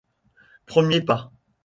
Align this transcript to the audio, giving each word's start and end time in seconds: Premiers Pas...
Premiers 0.65 1.05
Pas... 1.05 1.31